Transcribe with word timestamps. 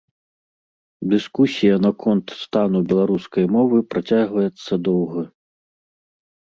Дыскусія 1.11 1.75
наконт 1.85 2.27
стану 2.43 2.79
беларускай 2.89 3.45
мовы 3.55 3.77
працягваецца 3.95 4.73
доўга. 4.93 5.21